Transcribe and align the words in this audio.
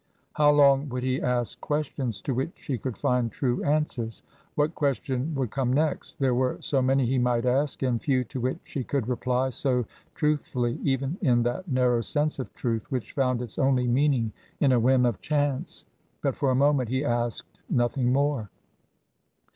How 0.33 0.49
long 0.49 0.89
would 0.89 1.03
he 1.03 1.21
ask 1.21 1.61
questions 1.61 2.21
to 2.21 2.33
which 2.33 2.53
she 2.55 2.79
could 2.79 2.97
find 2.97 3.31
true 3.31 3.63
answers? 3.63 4.23
What 4.55 4.73
question 4.73 5.35
would 5.35 5.51
come 5.51 5.71
next? 5.71 6.17
There 6.17 6.33
were 6.33 6.57
so 6.59 6.81
many 6.81 7.05
he 7.05 7.19
might 7.19 7.45
ask 7.45 7.83
and 7.83 8.01
few 8.01 8.23
to 8.23 8.41
which 8.41 8.57
she 8.63 8.83
could 8.83 9.07
reply 9.07 9.51
so 9.51 9.85
truthfully 10.15 10.79
even 10.81 11.19
in 11.21 11.43
that 11.43 11.67
narrow 11.71 12.01
sense 12.01 12.39
of 12.39 12.51
truth 12.55 12.89
which 12.91 13.11
found 13.13 13.43
its 13.43 13.59
only 13.59 13.87
meaning 13.87 14.31
in 14.59 14.71
a 14.71 14.79
whim 14.79 15.05
of 15.05 15.21
chance. 15.21 15.85
But 16.23 16.35
for 16.35 16.49
a 16.49 16.55
moment 16.55 16.89
he 16.89 17.05
asked 17.05 17.59
nothing 17.69 18.11
more. 18.11 18.49